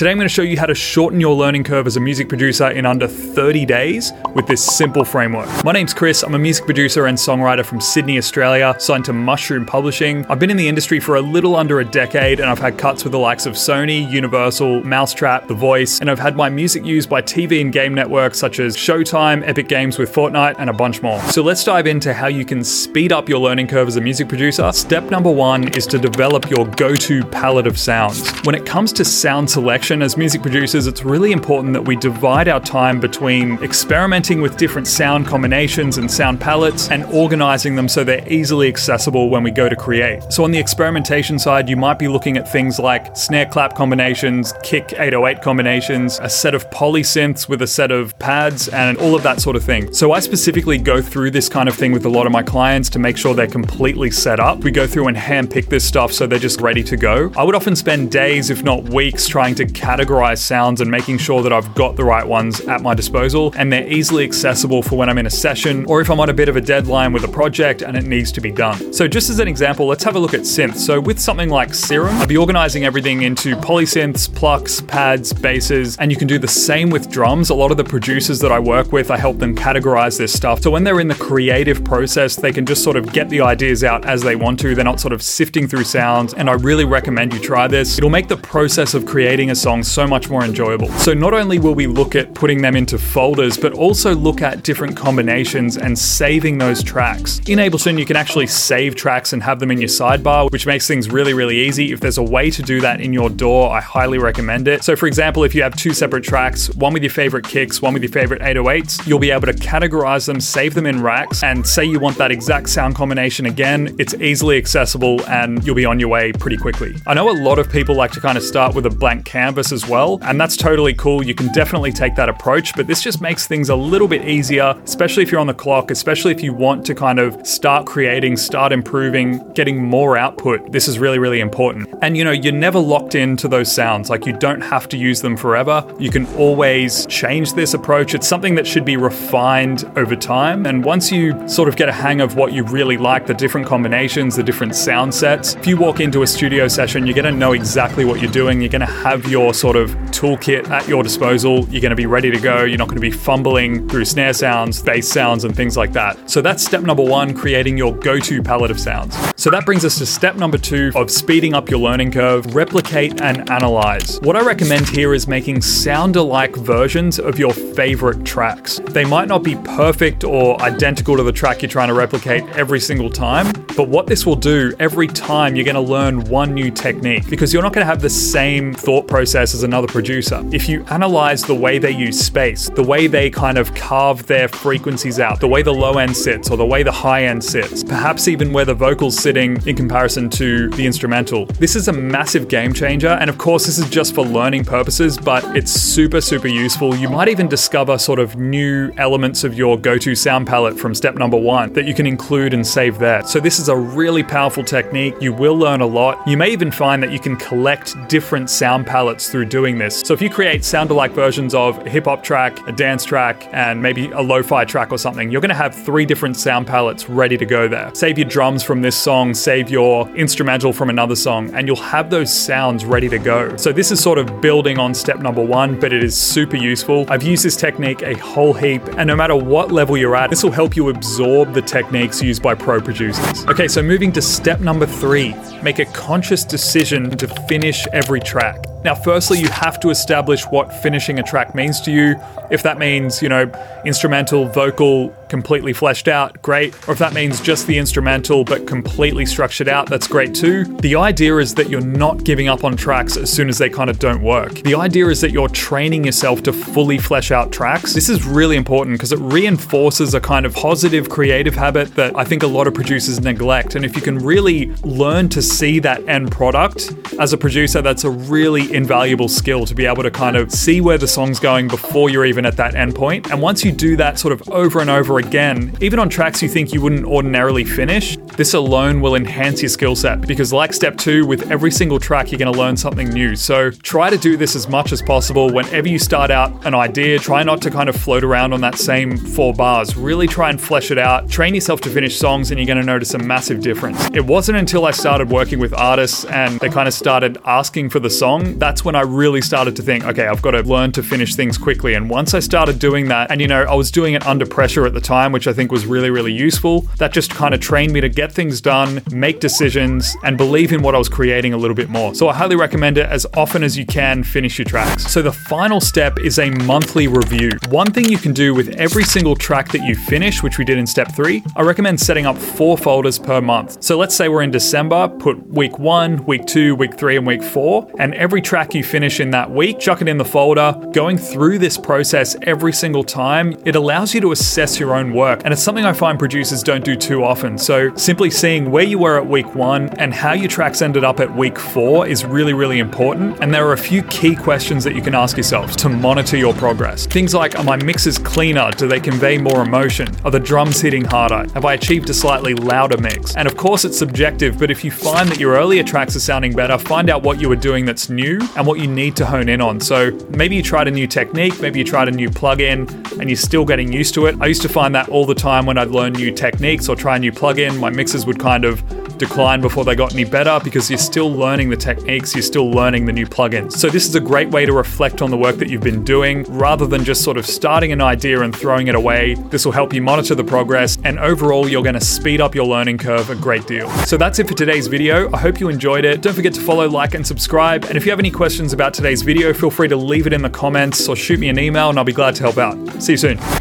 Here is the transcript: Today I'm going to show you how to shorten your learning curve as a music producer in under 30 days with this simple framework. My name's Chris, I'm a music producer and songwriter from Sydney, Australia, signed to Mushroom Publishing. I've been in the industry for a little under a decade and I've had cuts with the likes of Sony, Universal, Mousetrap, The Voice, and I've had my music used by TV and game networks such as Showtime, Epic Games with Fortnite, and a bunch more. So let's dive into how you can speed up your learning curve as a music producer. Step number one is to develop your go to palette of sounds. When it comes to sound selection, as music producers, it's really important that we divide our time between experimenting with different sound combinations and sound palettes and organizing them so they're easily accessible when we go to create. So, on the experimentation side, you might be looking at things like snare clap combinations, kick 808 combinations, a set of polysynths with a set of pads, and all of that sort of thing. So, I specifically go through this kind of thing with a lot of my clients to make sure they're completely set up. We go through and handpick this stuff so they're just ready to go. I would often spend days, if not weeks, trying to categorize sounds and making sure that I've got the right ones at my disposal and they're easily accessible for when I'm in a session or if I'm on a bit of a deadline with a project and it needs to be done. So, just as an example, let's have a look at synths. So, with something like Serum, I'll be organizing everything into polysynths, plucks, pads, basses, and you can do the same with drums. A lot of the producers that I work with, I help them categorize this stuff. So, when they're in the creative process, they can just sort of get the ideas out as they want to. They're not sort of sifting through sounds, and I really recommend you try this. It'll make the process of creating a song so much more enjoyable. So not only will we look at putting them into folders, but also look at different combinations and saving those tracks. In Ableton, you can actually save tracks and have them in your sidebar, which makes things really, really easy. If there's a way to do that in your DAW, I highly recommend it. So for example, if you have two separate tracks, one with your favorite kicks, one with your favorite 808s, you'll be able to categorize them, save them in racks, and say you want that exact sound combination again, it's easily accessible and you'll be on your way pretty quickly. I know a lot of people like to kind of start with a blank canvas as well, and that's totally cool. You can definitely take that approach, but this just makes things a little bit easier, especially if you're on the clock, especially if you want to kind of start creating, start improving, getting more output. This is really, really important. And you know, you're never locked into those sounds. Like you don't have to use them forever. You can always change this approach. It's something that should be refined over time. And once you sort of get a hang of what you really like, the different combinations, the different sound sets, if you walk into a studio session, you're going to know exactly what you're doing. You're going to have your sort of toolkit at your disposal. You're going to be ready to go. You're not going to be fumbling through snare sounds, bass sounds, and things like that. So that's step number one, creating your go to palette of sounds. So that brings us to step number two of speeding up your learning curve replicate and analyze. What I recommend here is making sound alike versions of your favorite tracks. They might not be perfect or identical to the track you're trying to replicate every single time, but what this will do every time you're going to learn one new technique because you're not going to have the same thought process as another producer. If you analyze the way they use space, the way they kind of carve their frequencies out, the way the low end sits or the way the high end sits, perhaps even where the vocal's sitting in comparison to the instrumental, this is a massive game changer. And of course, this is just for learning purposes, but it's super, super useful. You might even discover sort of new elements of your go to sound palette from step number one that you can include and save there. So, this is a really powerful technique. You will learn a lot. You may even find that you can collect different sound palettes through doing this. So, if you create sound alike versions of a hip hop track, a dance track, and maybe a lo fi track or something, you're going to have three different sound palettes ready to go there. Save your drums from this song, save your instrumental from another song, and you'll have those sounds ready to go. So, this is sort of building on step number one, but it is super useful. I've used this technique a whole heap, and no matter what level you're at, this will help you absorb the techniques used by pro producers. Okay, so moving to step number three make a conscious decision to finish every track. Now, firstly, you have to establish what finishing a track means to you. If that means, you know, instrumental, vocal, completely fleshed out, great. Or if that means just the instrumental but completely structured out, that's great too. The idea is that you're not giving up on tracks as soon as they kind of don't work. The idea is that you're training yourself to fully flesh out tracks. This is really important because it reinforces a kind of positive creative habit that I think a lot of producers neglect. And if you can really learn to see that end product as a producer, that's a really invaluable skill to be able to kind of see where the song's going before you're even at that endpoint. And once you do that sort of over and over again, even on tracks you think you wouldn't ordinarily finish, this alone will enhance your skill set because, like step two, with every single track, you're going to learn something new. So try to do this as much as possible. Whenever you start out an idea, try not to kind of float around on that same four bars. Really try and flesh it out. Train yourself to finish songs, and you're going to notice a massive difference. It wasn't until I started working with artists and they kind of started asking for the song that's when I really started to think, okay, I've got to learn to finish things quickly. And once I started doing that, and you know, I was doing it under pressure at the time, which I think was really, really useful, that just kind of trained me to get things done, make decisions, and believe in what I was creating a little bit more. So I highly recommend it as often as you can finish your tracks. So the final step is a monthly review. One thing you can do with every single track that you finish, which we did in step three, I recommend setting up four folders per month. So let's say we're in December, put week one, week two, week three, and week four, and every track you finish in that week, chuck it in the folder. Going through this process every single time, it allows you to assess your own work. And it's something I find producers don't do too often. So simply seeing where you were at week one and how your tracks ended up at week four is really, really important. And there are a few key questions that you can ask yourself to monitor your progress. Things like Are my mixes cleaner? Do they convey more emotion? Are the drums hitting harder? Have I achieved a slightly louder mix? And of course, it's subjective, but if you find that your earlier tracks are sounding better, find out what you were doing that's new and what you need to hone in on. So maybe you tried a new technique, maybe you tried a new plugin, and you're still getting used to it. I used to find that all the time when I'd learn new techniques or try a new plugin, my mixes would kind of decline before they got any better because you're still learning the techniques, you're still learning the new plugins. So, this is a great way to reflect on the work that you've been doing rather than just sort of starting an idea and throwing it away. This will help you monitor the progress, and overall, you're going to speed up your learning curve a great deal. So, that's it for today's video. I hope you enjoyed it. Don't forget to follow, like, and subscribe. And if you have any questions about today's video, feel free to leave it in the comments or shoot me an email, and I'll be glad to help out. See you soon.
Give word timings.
Today 0.00 0.12
I'm 0.12 0.16
going 0.16 0.26
to 0.26 0.32
show 0.32 0.40
you 0.40 0.58
how 0.58 0.64
to 0.64 0.74
shorten 0.74 1.20
your 1.20 1.34
learning 1.34 1.62
curve 1.62 1.86
as 1.86 1.98
a 1.98 2.00
music 2.00 2.26
producer 2.26 2.70
in 2.70 2.86
under 2.86 3.06
30 3.06 3.66
days 3.66 4.14
with 4.34 4.46
this 4.46 4.64
simple 4.64 5.04
framework. 5.04 5.46
My 5.62 5.72
name's 5.72 5.92
Chris, 5.92 6.22
I'm 6.22 6.34
a 6.34 6.38
music 6.38 6.64
producer 6.64 7.04
and 7.04 7.18
songwriter 7.18 7.62
from 7.62 7.82
Sydney, 7.82 8.16
Australia, 8.16 8.74
signed 8.78 9.04
to 9.04 9.12
Mushroom 9.12 9.66
Publishing. 9.66 10.24
I've 10.30 10.38
been 10.38 10.48
in 10.48 10.56
the 10.56 10.66
industry 10.66 11.00
for 11.00 11.16
a 11.16 11.20
little 11.20 11.54
under 11.54 11.80
a 11.80 11.84
decade 11.84 12.40
and 12.40 12.48
I've 12.48 12.58
had 12.58 12.78
cuts 12.78 13.04
with 13.04 13.12
the 13.12 13.18
likes 13.18 13.44
of 13.44 13.56
Sony, 13.56 14.10
Universal, 14.10 14.84
Mousetrap, 14.84 15.48
The 15.48 15.54
Voice, 15.54 16.00
and 16.00 16.10
I've 16.10 16.18
had 16.18 16.34
my 16.34 16.48
music 16.48 16.82
used 16.82 17.10
by 17.10 17.20
TV 17.20 17.60
and 17.60 17.70
game 17.70 17.92
networks 17.92 18.38
such 18.38 18.58
as 18.58 18.78
Showtime, 18.78 19.46
Epic 19.46 19.68
Games 19.68 19.98
with 19.98 20.10
Fortnite, 20.14 20.54
and 20.58 20.70
a 20.70 20.72
bunch 20.72 21.02
more. 21.02 21.20
So 21.24 21.42
let's 21.42 21.62
dive 21.62 21.86
into 21.86 22.14
how 22.14 22.28
you 22.28 22.46
can 22.46 22.64
speed 22.64 23.12
up 23.12 23.28
your 23.28 23.40
learning 23.40 23.66
curve 23.66 23.88
as 23.88 23.96
a 23.96 24.00
music 24.00 24.30
producer. 24.30 24.72
Step 24.72 25.10
number 25.10 25.30
one 25.30 25.68
is 25.76 25.86
to 25.88 25.98
develop 25.98 26.48
your 26.48 26.66
go 26.68 26.94
to 26.94 27.22
palette 27.26 27.66
of 27.66 27.78
sounds. 27.78 28.30
When 28.46 28.54
it 28.54 28.64
comes 28.64 28.94
to 28.94 29.04
sound 29.04 29.50
selection, 29.50 29.89
as 29.90 30.16
music 30.16 30.40
producers, 30.40 30.86
it's 30.86 31.04
really 31.04 31.32
important 31.32 31.72
that 31.72 31.82
we 31.82 31.96
divide 31.96 32.46
our 32.46 32.60
time 32.60 33.00
between 33.00 33.60
experimenting 33.62 34.40
with 34.40 34.56
different 34.56 34.86
sound 34.86 35.26
combinations 35.26 35.98
and 35.98 36.08
sound 36.08 36.40
palettes 36.40 36.88
and 36.90 37.04
organizing 37.06 37.74
them 37.74 37.88
so 37.88 38.04
they're 38.04 38.26
easily 38.32 38.68
accessible 38.68 39.30
when 39.30 39.42
we 39.42 39.50
go 39.50 39.68
to 39.68 39.74
create. 39.74 40.22
So, 40.32 40.44
on 40.44 40.52
the 40.52 40.58
experimentation 40.58 41.40
side, 41.40 41.68
you 41.68 41.76
might 41.76 41.98
be 41.98 42.06
looking 42.06 42.36
at 42.36 42.50
things 42.50 42.78
like 42.78 43.16
snare 43.16 43.46
clap 43.46 43.74
combinations, 43.74 44.54
kick 44.62 44.92
808 44.92 45.42
combinations, 45.42 46.20
a 46.22 46.30
set 46.30 46.54
of 46.54 46.70
polysynths 46.70 47.48
with 47.48 47.60
a 47.60 47.66
set 47.66 47.90
of 47.90 48.16
pads, 48.20 48.68
and 48.68 48.96
all 48.98 49.16
of 49.16 49.24
that 49.24 49.40
sort 49.40 49.56
of 49.56 49.64
thing. 49.64 49.92
So, 49.92 50.12
I 50.12 50.20
specifically 50.20 50.78
go 50.78 51.02
through 51.02 51.32
this 51.32 51.48
kind 51.48 51.68
of 51.68 51.74
thing 51.74 51.90
with 51.90 52.04
a 52.04 52.08
lot 52.08 52.26
of 52.26 52.32
my 52.32 52.44
clients 52.44 52.88
to 52.90 53.00
make 53.00 53.16
sure 53.16 53.34
they're 53.34 53.48
completely 53.48 54.12
set 54.12 54.38
up. 54.38 54.62
We 54.62 54.70
go 54.70 54.86
through 54.86 55.08
and 55.08 55.16
handpick 55.16 55.66
this 55.66 55.84
stuff 55.84 56.12
so 56.12 56.28
they're 56.28 56.38
just 56.38 56.60
ready 56.60 56.84
to 56.84 56.96
go. 56.96 57.32
I 57.36 57.42
would 57.42 57.56
often 57.56 57.74
spend 57.74 58.12
days, 58.12 58.50
if 58.50 58.62
not 58.62 58.88
weeks, 58.90 59.26
trying 59.26 59.56
to 59.56 59.79
categorize 59.80 60.38
sounds 60.38 60.80
and 60.80 60.90
making 60.90 61.18
sure 61.18 61.42
that 61.42 61.52
I've 61.52 61.74
got 61.74 61.96
the 61.96 62.04
right 62.04 62.26
ones 62.26 62.60
at 62.62 62.82
my 62.82 62.94
disposal 62.94 63.52
and 63.56 63.72
they're 63.72 63.88
easily 63.88 64.24
accessible 64.24 64.82
for 64.82 64.96
when 64.96 65.08
I'm 65.08 65.18
in 65.18 65.26
a 65.26 65.30
session 65.30 65.84
or 65.86 66.00
if 66.00 66.10
I'm 66.10 66.20
on 66.20 66.28
a 66.28 66.34
bit 66.34 66.48
of 66.48 66.56
a 66.56 66.60
deadline 66.60 67.12
with 67.12 67.24
a 67.24 67.28
project 67.28 67.82
and 67.82 67.96
it 67.96 68.04
needs 68.04 68.30
to 68.32 68.40
be 68.40 68.52
done. 68.52 68.92
So, 68.92 69.08
just 69.08 69.30
as 69.30 69.38
an 69.38 69.48
example, 69.48 69.86
let's 69.86 70.04
have 70.04 70.16
a 70.16 70.18
look 70.18 70.34
at 70.34 70.40
synths. 70.40 70.78
So, 70.78 71.00
with 71.00 71.18
something 71.18 71.48
like 71.48 71.74
Serum, 71.74 72.16
I'll 72.16 72.26
be 72.26 72.36
organizing 72.36 72.84
everything 72.84 73.22
into 73.22 73.56
polysynths, 73.56 74.32
plucks, 74.32 74.80
pads, 74.80 75.32
basses, 75.32 75.96
and 75.96 76.10
you 76.10 76.16
can 76.16 76.28
do 76.28 76.38
the 76.38 76.48
same 76.48 76.90
with 76.90 77.10
drums. 77.10 77.50
A 77.50 77.54
lot 77.54 77.70
of 77.70 77.76
the 77.76 77.84
producers 77.84 78.38
that 78.40 78.52
I 78.52 78.58
work 78.58 78.92
with, 78.92 79.10
I 79.10 79.16
help 79.16 79.38
them 79.38 79.54
categorize 79.54 80.18
this 80.18 80.32
stuff. 80.32 80.62
So, 80.62 80.70
when 80.70 80.84
they're 80.84 81.00
in 81.00 81.08
the 81.08 81.14
creative 81.14 81.82
process, 81.84 82.36
they 82.36 82.52
can 82.52 82.66
just 82.66 82.84
sort 82.84 82.96
of 82.96 83.12
get 83.12 83.28
the 83.28 83.40
ideas 83.40 83.82
out 83.84 84.04
as 84.04 84.22
they 84.22 84.36
want 84.36 84.60
to. 84.60 84.74
They're 84.74 84.84
not 84.84 85.00
sort 85.00 85.12
of 85.12 85.22
sifting 85.22 85.66
through 85.66 85.84
sounds, 85.84 86.34
and 86.34 86.50
I 86.50 86.54
really 86.54 86.84
recommend 86.84 87.32
you 87.32 87.40
try 87.40 87.66
this. 87.66 87.98
It'll 87.98 88.10
make 88.10 88.28
the 88.28 88.36
process 88.36 88.94
of 88.94 89.06
creating 89.06 89.50
a 89.50 89.54
song 89.60 89.82
so 89.82 90.06
much 90.06 90.30
more 90.30 90.44
enjoyable. 90.44 90.88
So 90.92 91.12
not 91.12 91.34
only 91.34 91.58
will 91.58 91.74
we 91.74 91.86
look 91.86 92.14
at 92.14 92.34
putting 92.34 92.62
them 92.62 92.76
into 92.76 92.98
folders, 92.98 93.56
but 93.56 93.72
also 93.72 94.14
look 94.14 94.42
at 94.42 94.62
different 94.62 94.96
combinations 94.96 95.76
and 95.76 95.98
saving 95.98 96.58
those 96.58 96.82
tracks. 96.82 97.38
In 97.40 97.58
Ableton, 97.58 97.98
you 97.98 98.06
can 98.06 98.16
actually 98.16 98.46
save 98.46 98.94
tracks 98.94 99.32
and 99.32 99.42
have 99.42 99.60
them 99.60 99.70
in 99.70 99.78
your 99.78 99.88
sidebar, 99.88 100.50
which 100.50 100.66
makes 100.66 100.86
things 100.86 101.10
really, 101.10 101.34
really 101.34 101.58
easy. 101.58 101.92
If 101.92 102.00
there's 102.00 102.18
a 102.18 102.22
way 102.22 102.50
to 102.50 102.62
do 102.62 102.80
that 102.80 103.00
in 103.00 103.12
your 103.12 103.28
DAW, 103.28 103.68
I 103.68 103.80
highly 103.80 104.18
recommend 104.18 104.66
it. 104.68 104.82
So 104.82 104.96
for 104.96 105.06
example, 105.06 105.44
if 105.44 105.54
you 105.54 105.62
have 105.62 105.76
two 105.76 105.92
separate 105.92 106.24
tracks, 106.24 106.74
one 106.74 106.92
with 106.92 107.02
your 107.02 107.12
favorite 107.12 107.46
kicks, 107.46 107.82
one 107.82 107.92
with 107.92 108.02
your 108.02 108.12
favorite 108.12 108.40
808s, 108.40 109.06
you'll 109.06 109.18
be 109.18 109.30
able 109.30 109.46
to 109.46 109.52
categorize 109.52 110.26
them, 110.26 110.40
save 110.40 110.74
them 110.74 110.86
in 110.86 111.02
racks, 111.02 111.42
and 111.42 111.66
say 111.66 111.84
you 111.84 112.00
want 112.00 112.16
that 112.18 112.30
exact 112.30 112.68
sound 112.70 112.94
combination 112.94 113.46
again, 113.46 113.94
it's 113.98 114.14
easily 114.14 114.56
accessible 114.56 115.24
and 115.26 115.64
you'll 115.64 115.74
be 115.74 115.84
on 115.84 116.00
your 116.00 116.08
way 116.08 116.32
pretty 116.32 116.56
quickly. 116.56 116.96
I 117.06 117.14
know 117.14 117.30
a 117.30 117.36
lot 117.42 117.58
of 117.58 117.70
people 117.70 117.94
like 117.94 118.12
to 118.12 118.20
kind 118.20 118.38
of 118.38 118.44
start 118.44 118.74
with 118.74 118.86
a 118.86 118.90
blank 118.90 119.24
canvas 119.24 119.49
as 119.58 119.86
well, 119.88 120.18
and 120.22 120.40
that's 120.40 120.56
totally 120.56 120.94
cool. 120.94 121.24
You 121.24 121.34
can 121.34 121.48
definitely 121.52 121.92
take 121.92 122.14
that 122.16 122.28
approach, 122.28 122.74
but 122.74 122.86
this 122.86 123.02
just 123.02 123.20
makes 123.20 123.46
things 123.46 123.68
a 123.68 123.76
little 123.76 124.08
bit 124.08 124.26
easier, 124.28 124.74
especially 124.84 125.22
if 125.22 125.30
you're 125.30 125.40
on 125.40 125.46
the 125.46 125.54
clock, 125.54 125.90
especially 125.90 126.32
if 126.32 126.42
you 126.42 126.52
want 126.52 126.84
to 126.86 126.94
kind 126.94 127.18
of 127.18 127.46
start 127.46 127.86
creating, 127.86 128.36
start 128.36 128.72
improving, 128.72 129.52
getting 129.52 129.82
more 129.82 130.16
output. 130.16 130.72
This 130.72 130.88
is 130.88 130.98
really, 130.98 131.18
really 131.18 131.40
important. 131.40 131.88
And 132.02 132.16
you 132.16 132.24
know, 132.24 132.30
you're 132.30 132.52
never 132.52 132.78
locked 132.78 133.14
into 133.14 133.48
those 133.48 133.70
sounds. 133.72 134.10
Like 134.10 134.26
you 134.26 134.36
don't 134.36 134.60
have 134.60 134.88
to 134.90 134.96
use 134.96 135.20
them 135.20 135.36
forever. 135.36 135.84
You 135.98 136.10
can 136.10 136.26
always 136.36 137.06
change 137.06 137.54
this 137.54 137.74
approach. 137.74 138.14
It's 138.14 138.26
something 138.26 138.54
that 138.54 138.66
should 138.66 138.84
be 138.84 138.96
refined 138.96 139.90
over 139.96 140.16
time. 140.16 140.66
And 140.66 140.84
once 140.84 141.10
you 141.10 141.48
sort 141.48 141.68
of 141.68 141.76
get 141.76 141.88
a 141.88 141.92
hang 141.92 142.20
of 142.20 142.36
what 142.36 142.52
you 142.52 142.64
really 142.64 142.96
like, 142.96 143.26
the 143.26 143.34
different 143.34 143.66
combinations, 143.66 144.36
the 144.36 144.42
different 144.42 144.74
sound 144.74 145.14
sets, 145.14 145.54
if 145.54 145.66
you 145.66 145.76
walk 145.76 146.00
into 146.00 146.22
a 146.22 146.26
studio 146.26 146.68
session, 146.68 147.06
you're 147.06 147.14
going 147.14 147.32
to 147.32 147.38
know 147.38 147.52
exactly 147.52 148.04
what 148.04 148.20
you're 148.20 148.30
doing. 148.30 148.60
You're 148.60 148.70
going 148.70 148.80
to 148.80 148.86
have 148.86 149.28
your 149.28 149.39
sort 149.54 149.76
of 149.76 149.90
toolkit 150.12 150.68
at 150.68 150.86
your 150.86 151.02
disposal. 151.02 151.66
You're 151.70 151.80
going 151.80 151.90
to 151.90 151.96
be 151.96 152.06
ready 152.06 152.30
to 152.30 152.38
go. 152.38 152.64
You're 152.64 152.76
not 152.76 152.88
going 152.88 153.00
to 153.00 153.00
be 153.00 153.10
fumbling 153.10 153.88
through 153.88 154.04
snare 154.04 154.34
sounds, 154.34 154.82
bass 154.82 155.08
sounds, 155.08 155.44
and 155.44 155.56
things 155.56 155.76
like 155.76 155.92
that. 155.94 156.30
So 156.30 156.42
that's 156.42 156.62
step 156.62 156.82
number 156.82 157.02
one, 157.02 157.34
creating 157.34 157.78
your 157.78 157.96
go 157.96 158.18
to 158.18 158.42
palette 158.42 158.70
of 158.70 158.78
sounds. 158.78 159.16
So 159.36 159.48
that 159.50 159.64
brings 159.64 159.86
us 159.86 159.96
to 159.98 160.04
step 160.04 160.36
number 160.36 160.58
two 160.58 160.92
of 160.94 161.10
speeding 161.10 161.54
up 161.54 161.70
your 161.70 161.80
learning 161.80 162.12
curve 162.12 162.54
replicate 162.54 163.22
and 163.22 163.48
analyze. 163.50 164.20
What 164.20 164.36
I 164.36 164.42
recommend 164.42 164.86
here 164.88 165.14
is 165.14 165.26
making 165.26 165.62
sound 165.62 166.16
alike 166.16 166.54
versions 166.56 167.18
of 167.18 167.38
your 167.38 167.54
favorite 167.54 168.26
tracks. 168.26 168.78
They 168.90 169.06
might 169.06 169.28
not 169.28 169.42
be 169.42 169.56
perfect 169.56 170.22
or 170.22 170.60
identical 170.60 171.16
to 171.16 171.22
the 171.22 171.32
track 171.32 171.62
you're 171.62 171.70
trying 171.70 171.88
to 171.88 171.94
replicate 171.94 172.44
every 172.50 172.80
single 172.80 173.08
time, 173.08 173.50
but 173.74 173.88
what 173.88 174.06
this 174.06 174.26
will 174.26 174.36
do 174.36 174.74
every 174.78 175.06
time 175.06 175.56
you're 175.56 175.64
going 175.64 175.74
to 175.74 175.80
learn 175.80 176.24
one 176.24 176.52
new 176.52 176.70
technique 176.70 177.28
because 177.30 177.54
you're 177.54 177.62
not 177.62 177.72
going 177.72 177.86
to 177.86 177.90
have 177.90 178.02
the 178.02 178.10
same 178.10 178.74
thought 178.74 179.06
process 179.06 179.29
as 179.34 179.62
another 179.62 179.86
producer. 179.86 180.42
If 180.52 180.68
you 180.68 180.84
analyze 180.90 181.42
the 181.42 181.54
way 181.54 181.78
they 181.78 181.90
use 181.90 182.18
space, 182.18 182.68
the 182.70 182.82
way 182.82 183.06
they 183.06 183.30
kind 183.30 183.58
of 183.58 183.74
carve 183.74 184.26
their 184.26 184.48
frequencies 184.48 185.20
out, 185.20 185.40
the 185.40 185.48
way 185.48 185.62
the 185.62 185.72
low 185.72 185.98
end 185.98 186.16
sits 186.16 186.50
or 186.50 186.56
the 186.56 186.66
way 186.66 186.82
the 186.82 186.92
high 186.92 187.24
end 187.24 187.42
sits, 187.42 187.84
perhaps 187.84 188.28
even 188.28 188.52
where 188.52 188.64
the 188.64 188.74
vocal's 188.74 189.16
sitting 189.16 189.56
in 189.66 189.76
comparison 189.76 190.28
to 190.30 190.68
the 190.70 190.84
instrumental, 190.84 191.46
this 191.46 191.76
is 191.76 191.88
a 191.88 191.92
massive 191.92 192.48
game 192.48 192.72
changer. 192.72 193.08
And 193.20 193.30
of 193.30 193.38
course, 193.38 193.66
this 193.66 193.78
is 193.78 193.88
just 193.88 194.14
for 194.14 194.24
learning 194.24 194.64
purposes, 194.64 195.16
but 195.16 195.44
it's 195.56 195.72
super, 195.72 196.20
super 196.20 196.48
useful. 196.48 196.94
You 196.96 197.08
might 197.08 197.28
even 197.28 197.48
discover 197.48 197.98
sort 197.98 198.18
of 198.18 198.36
new 198.36 198.92
elements 198.96 199.44
of 199.44 199.54
your 199.54 199.78
go 199.78 199.98
to 199.98 200.14
sound 200.14 200.46
palette 200.46 200.78
from 200.78 200.94
step 200.94 201.14
number 201.14 201.36
one 201.36 201.72
that 201.74 201.86
you 201.86 201.94
can 201.94 202.06
include 202.06 202.54
and 202.54 202.66
save 202.66 202.98
there. 202.98 203.22
So, 203.24 203.40
this 203.40 203.58
is 203.58 203.68
a 203.68 203.76
really 203.76 204.22
powerful 204.22 204.64
technique. 204.64 205.14
You 205.20 205.32
will 205.32 205.56
learn 205.56 205.80
a 205.80 205.86
lot. 205.86 206.26
You 206.26 206.36
may 206.36 206.50
even 206.50 206.70
find 206.70 207.02
that 207.02 207.12
you 207.12 207.20
can 207.20 207.36
collect 207.36 207.96
different 208.08 208.50
sound 208.50 208.86
palettes 208.86 209.19
through 209.28 209.46
doing 209.46 209.78
this. 209.78 210.00
So, 210.00 210.14
if 210.14 210.22
you 210.22 210.30
create 210.30 210.64
sound 210.64 210.90
alike 210.90 211.12
versions 211.12 211.54
of 211.54 211.78
a 211.86 211.90
hip 211.90 212.04
hop 212.04 212.22
track, 212.22 212.66
a 212.66 212.72
dance 212.72 213.04
track, 213.04 213.48
and 213.52 213.82
maybe 213.82 214.10
a 214.10 214.20
lo 214.20 214.42
fi 214.42 214.64
track 214.64 214.92
or 214.92 214.98
something, 214.98 215.30
you're 215.30 215.40
going 215.40 215.50
to 215.50 215.54
have 215.54 215.74
three 215.74 216.06
different 216.06 216.36
sound 216.36 216.66
palettes 216.66 217.08
ready 217.08 217.36
to 217.36 217.44
go 217.44 217.68
there. 217.68 217.90
Save 217.94 218.18
your 218.18 218.28
drums 218.28 218.62
from 218.62 218.82
this 218.82 218.96
song, 218.96 219.34
save 219.34 219.70
your 219.70 220.08
instrumental 220.16 220.72
from 220.72 220.90
another 220.90 221.16
song, 221.16 221.52
and 221.54 221.66
you'll 221.66 221.76
have 221.76 222.10
those 222.10 222.32
sounds 222.32 222.84
ready 222.84 223.08
to 223.08 223.18
go. 223.18 223.56
So, 223.56 223.72
this 223.72 223.90
is 223.90 224.00
sort 224.00 224.18
of 224.18 224.40
building 224.40 224.78
on 224.78 224.94
step 224.94 225.18
number 225.18 225.44
one, 225.44 225.78
but 225.78 225.92
it 225.92 226.02
is 226.02 226.16
super 226.16 226.56
useful. 226.56 227.04
I've 227.08 227.22
used 227.22 227.44
this 227.44 227.56
technique 227.56 228.02
a 228.02 228.14
whole 228.18 228.54
heap, 228.54 228.82
and 228.96 229.06
no 229.06 229.16
matter 229.16 229.36
what 229.36 229.72
level 229.72 229.96
you're 229.96 230.16
at, 230.16 230.30
this 230.30 230.42
will 230.42 230.50
help 230.50 230.76
you 230.76 230.88
absorb 230.88 231.52
the 231.52 231.62
techniques 231.62 232.22
used 232.22 232.42
by 232.42 232.54
pro 232.54 232.80
producers. 232.80 233.46
Okay, 233.46 233.68
so 233.68 233.82
moving 233.82 234.12
to 234.12 234.22
step 234.22 234.60
number 234.60 234.86
three 234.86 235.34
make 235.62 235.78
a 235.78 235.84
conscious 235.86 236.44
decision 236.44 237.10
to 237.10 237.28
finish 237.28 237.86
every 237.88 238.20
track. 238.20 238.69
Now, 238.82 238.94
firstly, 238.94 239.38
you 239.38 239.48
have 239.48 239.78
to 239.80 239.90
establish 239.90 240.44
what 240.44 240.72
finishing 240.82 241.18
a 241.18 241.22
track 241.22 241.54
means 241.54 241.80
to 241.82 241.92
you. 241.92 242.16
If 242.50 242.62
that 242.62 242.78
means, 242.78 243.20
you 243.20 243.28
know, 243.28 243.50
instrumental, 243.84 244.46
vocal, 244.46 245.14
completely 245.28 245.72
fleshed 245.72 246.08
out, 246.08 246.40
great. 246.42 246.74
Or 246.88 246.92
if 246.92 246.98
that 246.98 247.12
means 247.12 247.40
just 247.40 247.66
the 247.66 247.76
instrumental 247.76 248.42
but 248.42 248.66
completely 248.66 249.26
structured 249.26 249.68
out, 249.68 249.88
that's 249.88 250.08
great 250.08 250.34
too. 250.34 250.64
The 250.78 250.96
idea 250.96 251.36
is 251.36 251.54
that 251.54 251.68
you're 251.68 251.80
not 251.80 252.24
giving 252.24 252.48
up 252.48 252.64
on 252.64 252.76
tracks 252.76 253.16
as 253.16 253.30
soon 253.30 253.48
as 253.48 253.58
they 253.58 253.68
kind 253.68 253.90
of 253.90 253.98
don't 253.98 254.22
work. 254.22 254.54
The 254.62 254.74
idea 254.74 255.08
is 255.08 255.20
that 255.20 255.30
you're 255.30 255.48
training 255.48 256.04
yourself 256.04 256.42
to 256.44 256.52
fully 256.52 256.98
flesh 256.98 257.30
out 257.30 257.52
tracks. 257.52 257.92
This 257.92 258.08
is 258.08 258.26
really 258.26 258.56
important 258.56 258.94
because 258.94 259.12
it 259.12 259.20
reinforces 259.20 260.14
a 260.14 260.20
kind 260.20 260.46
of 260.46 260.54
positive 260.54 261.08
creative 261.10 261.54
habit 261.54 261.94
that 261.96 262.16
I 262.16 262.24
think 262.24 262.42
a 262.42 262.48
lot 262.48 262.66
of 262.66 262.74
producers 262.74 263.20
neglect. 263.20 263.74
And 263.74 263.84
if 263.84 263.94
you 263.94 264.02
can 264.02 264.18
really 264.18 264.74
learn 264.82 265.28
to 265.30 265.42
see 265.42 265.78
that 265.80 266.06
end 266.08 266.32
product 266.32 266.92
as 267.18 267.32
a 267.32 267.38
producer, 267.38 267.82
that's 267.82 268.04
a 268.04 268.10
really 268.10 268.69
invaluable 268.70 269.28
skill 269.28 269.66
to 269.66 269.74
be 269.74 269.86
able 269.86 270.02
to 270.02 270.10
kind 270.10 270.36
of 270.36 270.52
see 270.52 270.80
where 270.80 270.98
the 270.98 271.08
song's 271.08 271.40
going 271.40 271.68
before 271.68 272.10
you're 272.10 272.24
even 272.24 272.46
at 272.46 272.56
that 272.56 272.74
endpoint. 272.74 273.30
And 273.30 273.40
once 273.40 273.64
you 273.64 273.72
do 273.72 273.96
that 273.96 274.18
sort 274.18 274.32
of 274.32 274.48
over 274.50 274.80
and 274.80 274.90
over 274.90 275.18
again, 275.18 275.76
even 275.80 275.98
on 275.98 276.08
tracks 276.08 276.42
you 276.42 276.48
think 276.48 276.72
you 276.72 276.80
wouldn't 276.80 277.04
ordinarily 277.04 277.64
finish, 277.64 278.16
this 278.36 278.54
alone 278.54 279.00
will 279.00 279.14
enhance 279.14 279.62
your 279.62 279.68
skill 279.68 279.96
set 279.96 280.20
because, 280.22 280.52
like 280.52 280.72
step 280.72 280.96
two, 280.96 281.26
with 281.26 281.50
every 281.50 281.70
single 281.70 281.98
track, 281.98 282.30
you're 282.30 282.38
going 282.38 282.52
to 282.52 282.58
learn 282.58 282.76
something 282.76 283.08
new. 283.08 283.36
So 283.36 283.70
try 283.70 284.10
to 284.10 284.18
do 284.18 284.36
this 284.36 284.56
as 284.56 284.68
much 284.68 284.92
as 284.92 285.02
possible. 285.02 285.52
Whenever 285.52 285.88
you 285.88 285.98
start 285.98 286.30
out 286.30 286.66
an 286.66 286.74
idea, 286.74 287.18
try 287.18 287.42
not 287.42 287.60
to 287.62 287.70
kind 287.70 287.88
of 287.88 287.96
float 287.96 288.24
around 288.24 288.52
on 288.52 288.60
that 288.60 288.78
same 288.78 289.16
four 289.16 289.52
bars. 289.52 289.96
Really 289.96 290.26
try 290.26 290.50
and 290.50 290.60
flesh 290.60 290.90
it 290.90 290.98
out. 290.98 291.28
Train 291.28 291.54
yourself 291.54 291.80
to 291.82 291.90
finish 291.90 292.18
songs, 292.18 292.50
and 292.50 292.58
you're 292.58 292.66
going 292.66 292.78
to 292.78 292.84
notice 292.84 293.14
a 293.14 293.18
massive 293.18 293.60
difference. 293.60 294.08
It 294.12 294.24
wasn't 294.24 294.58
until 294.58 294.84
I 294.84 294.90
started 294.92 295.30
working 295.30 295.58
with 295.58 295.74
artists 295.74 296.24
and 296.26 296.60
they 296.60 296.68
kind 296.68 296.88
of 296.88 296.94
started 296.94 297.38
asking 297.44 297.90
for 297.90 298.00
the 298.00 298.10
song 298.10 298.58
that's 298.60 298.84
when 298.84 298.94
I 298.94 299.00
really 299.00 299.40
started 299.40 299.74
to 299.76 299.82
think, 299.82 300.04
okay, 300.04 300.26
I've 300.26 300.42
got 300.42 300.52
to 300.52 300.62
learn 300.62 300.92
to 300.92 301.02
finish 301.02 301.34
things 301.34 301.58
quickly. 301.58 301.94
And 301.94 302.08
once 302.10 302.34
I 302.34 302.40
started 302.40 302.78
doing 302.78 303.08
that, 303.08 303.30
and 303.30 303.40
you 303.40 303.48
know, 303.48 303.62
I 303.62 303.74
was 303.74 303.90
doing 303.90 304.14
it 304.14 304.26
under 304.26 304.46
pressure 304.46 304.86
at 304.86 304.94
the 304.94 305.00
time, 305.00 305.32
which 305.32 305.46
I 305.46 305.52
think 305.52 305.72
was 305.72 305.86
really, 305.86 306.10
really 306.10 306.32
useful, 306.32 306.82
that 306.98 307.12
just 307.12 307.30
kind 307.30 307.54
of 307.54 307.60
trained 307.60 307.92
me 307.92 308.00
to 308.00 308.08
get 308.08 308.32
things 308.32 308.60
done, 308.60 309.02
make 309.10 309.40
decisions, 309.40 310.16
and 310.22 310.36
believe 310.36 310.72
in 310.72 310.82
what 310.82 310.94
I 310.94 310.98
was 310.98 311.08
creating 311.08 311.52
a 311.52 311.56
little 311.56 311.74
bit 311.76 311.88
more. 311.88 312.14
So 312.14 312.28
I 312.28 312.34
highly 312.34 312.56
recommend 312.56 312.98
it 312.98 313.06
as 313.06 313.26
often 313.34 313.62
as 313.62 313.78
you 313.78 313.86
can 313.86 314.22
finish 314.22 314.58
your 314.58 314.66
tracks. 314.66 315.10
So 315.10 315.22
the 315.22 315.32
final 315.32 315.80
step 315.80 316.18
is 316.18 316.38
a 316.38 316.50
monthly 316.50 317.08
review. 317.08 317.50
One 317.70 317.92
thing 317.92 318.06
you 318.06 318.18
can 318.18 318.32
do 318.32 318.52
with 318.52 318.70
every 318.80 319.04
single 319.04 319.36
track 319.36 319.70
that 319.70 319.84
you 319.84 319.94
finish, 319.94 320.42
which 320.42 320.58
we 320.58 320.64
did 320.64 320.76
in 320.76 320.88
step 320.88 321.14
three, 321.14 321.44
I 321.54 321.62
recommend 321.62 322.00
setting 322.00 322.26
up 322.26 322.36
four 322.36 322.76
folders 322.76 323.16
per 323.16 323.40
month. 323.40 323.84
So 323.84 323.96
let's 323.96 324.12
say 324.12 324.28
we're 324.28 324.42
in 324.42 324.50
December, 324.50 325.06
put 325.06 325.46
week 325.46 325.78
one, 325.78 326.26
week 326.26 326.46
two, 326.46 326.74
week 326.74 326.98
three, 326.98 327.16
and 327.16 327.24
week 327.24 327.44
four, 327.44 327.88
and 328.00 328.12
every 328.16 328.42
track 328.42 328.74
you 328.74 328.82
finish 328.82 329.20
in 329.20 329.30
that 329.30 329.48
week, 329.48 329.78
chuck 329.78 330.02
it 330.02 330.08
in 330.08 330.18
the 330.18 330.24
folder. 330.24 330.74
Going 330.92 331.16
through 331.16 331.60
this 331.60 331.78
process 331.78 332.34
every 332.42 332.72
single 332.72 333.04
time, 333.04 333.56
it 333.64 333.76
allows 333.76 334.14
you 334.14 334.20
to 334.22 334.32
assess 334.32 334.80
your 334.80 334.96
own 334.96 335.12
work. 335.14 335.42
And 335.44 335.52
it's 335.52 335.62
something 335.62 335.84
I 335.84 335.92
find 335.92 336.18
producers 336.18 336.64
don't 336.64 336.84
do 336.84 336.96
too 336.96 337.22
often. 337.22 337.56
So 337.56 337.94
simply 337.94 338.30
seeing 338.30 338.72
where 338.72 338.82
you 338.82 338.98
were 338.98 339.16
at 339.16 339.28
week 339.28 339.54
one 339.54 339.90
and 340.00 340.12
how 340.12 340.32
your 340.32 340.48
tracks 340.48 340.82
ended 340.82 341.04
up 341.04 341.20
at 341.20 341.36
week 341.36 341.56
four 341.56 342.08
is 342.08 342.24
really, 342.24 342.52
really 342.52 342.80
important. 342.80 343.38
And 343.40 343.54
there 343.54 343.68
are 343.68 343.74
a 343.74 343.78
few 343.78 344.02
key 344.02 344.34
questions 344.34 344.82
that 344.82 344.96
you 344.96 345.02
can 345.02 345.14
ask 345.14 345.36
yourself 345.36 345.76
to 345.76 345.88
monitor 345.88 346.36
your 346.36 346.54
progress. 346.54 347.06
Things 347.06 347.32
like 347.32 347.59
Are 347.60 347.64
my 347.64 347.76
mixes 347.76 348.16
cleaner? 348.16 348.70
Do 348.70 348.88
they 348.88 349.00
convey 349.00 349.36
more 349.36 349.60
emotion? 349.60 350.08
Are 350.24 350.30
the 350.30 350.40
drums 350.40 350.80
hitting 350.80 351.04
harder? 351.04 351.46
Have 351.52 351.66
I 351.66 351.74
achieved 351.74 352.08
a 352.08 352.14
slightly 352.14 352.54
louder 352.54 352.96
mix? 352.96 353.36
And 353.36 353.46
of 353.46 353.54
course, 353.58 353.84
it's 353.84 353.98
subjective, 353.98 354.58
but 354.58 354.70
if 354.70 354.82
you 354.82 354.90
find 354.90 355.28
that 355.28 355.38
your 355.38 355.56
earlier 355.56 355.82
tracks 355.82 356.16
are 356.16 356.20
sounding 356.20 356.54
better, 356.54 356.78
find 356.78 357.10
out 357.10 357.22
what 357.22 357.38
you 357.38 357.50
were 357.50 357.56
doing 357.56 357.84
that's 357.84 358.08
new 358.08 358.38
and 358.56 358.66
what 358.66 358.80
you 358.80 358.86
need 358.86 359.14
to 359.16 359.26
hone 359.26 359.50
in 359.50 359.60
on. 359.60 359.78
So 359.78 360.10
maybe 360.30 360.56
you 360.56 360.62
tried 360.62 360.88
a 360.88 360.90
new 360.90 361.06
technique, 361.06 361.60
maybe 361.60 361.80
you 361.80 361.84
tried 361.84 362.08
a 362.08 362.12
new 362.12 362.30
plugin, 362.30 362.88
and 363.20 363.28
you're 363.28 363.36
still 363.36 363.66
getting 363.66 363.92
used 363.92 364.14
to 364.14 364.24
it. 364.24 364.40
I 364.40 364.46
used 364.46 364.62
to 364.62 364.70
find 364.70 364.94
that 364.94 365.10
all 365.10 365.26
the 365.26 365.34
time 365.34 365.66
when 365.66 365.76
I'd 365.76 365.88
learn 365.88 366.14
new 366.14 366.32
techniques 366.32 366.88
or 366.88 366.96
try 366.96 367.16
a 367.16 367.18
new 367.18 367.30
plugin, 367.30 367.78
my 367.78 367.90
mixes 367.90 368.24
would 368.24 368.38
kind 368.38 368.64
of 368.64 368.82
decline 369.20 369.60
before 369.60 369.84
they 369.84 369.94
got 369.94 370.12
any 370.12 370.24
better 370.24 370.58
because 370.64 370.90
you're 370.90 370.98
still 370.98 371.30
learning 371.30 371.70
the 371.70 371.76
techniques, 371.76 372.34
you're 372.34 372.42
still 372.42 372.68
learning 372.70 373.04
the 373.04 373.12
new 373.12 373.26
plugins. 373.26 373.72
So, 373.74 373.88
this 373.88 374.08
is 374.08 374.14
a 374.16 374.20
great 374.20 374.48
way 374.48 374.66
to 374.66 374.72
reflect 374.72 375.22
on 375.22 375.30
the 375.30 375.36
work 375.36 375.56
that 375.58 375.68
you've 375.68 375.82
been 375.82 376.02
doing 376.02 376.42
rather 376.48 376.86
than 376.86 377.04
just 377.04 377.22
sort 377.22 377.36
of 377.36 377.46
starting 377.46 377.92
an 377.92 378.00
idea 378.00 378.40
and 378.40 378.56
throwing 378.56 378.88
it 378.88 378.96
away. 378.96 379.34
This 379.50 379.64
will 379.64 379.72
help 379.72 379.92
you 379.92 380.02
monitor 380.02 380.34
the 380.34 380.42
progress, 380.42 380.98
and 381.04 381.18
overall, 381.20 381.68
you're 381.68 381.82
going 381.82 381.94
to 381.94 382.00
speed 382.00 382.40
up 382.40 382.54
your 382.54 382.66
learning 382.66 382.98
curve 382.98 383.30
a 383.30 383.36
great 383.36 383.66
deal. 383.66 383.88
So, 384.06 384.16
that's 384.16 384.38
it 384.38 384.48
for 384.48 384.54
today's 384.54 384.88
video. 384.88 385.30
I 385.32 385.38
hope 385.38 385.60
you 385.60 385.68
enjoyed 385.68 386.04
it. 386.04 386.22
Don't 386.22 386.34
forget 386.34 386.54
to 386.54 386.60
follow, 386.60 386.88
like, 386.88 387.14
and 387.14 387.24
subscribe. 387.26 387.84
And 387.84 387.96
if 387.96 388.04
you 388.04 388.10
have 388.10 388.18
any 388.18 388.30
questions 388.30 388.72
about 388.72 388.94
today's 388.94 389.22
video, 389.22 389.52
feel 389.52 389.70
free 389.70 389.88
to 389.88 389.96
leave 389.96 390.26
it 390.26 390.32
in 390.32 390.42
the 390.42 390.50
comments 390.50 391.08
or 391.08 391.14
shoot 391.14 391.38
me 391.38 391.48
an 391.48 391.58
email, 391.58 391.90
and 391.90 391.98
I'll 391.98 392.04
be 392.04 392.12
glad 392.12 392.34
to 392.36 392.42
help 392.42 392.58
out. 392.58 392.76
See 393.02 393.12
you 393.12 393.18
soon. 393.18 393.59